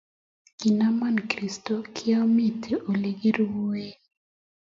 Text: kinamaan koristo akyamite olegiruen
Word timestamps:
kinamaan 0.57 1.17
koristo 1.31 1.73
akyamite 1.85 2.71
olegiruen 2.91 3.95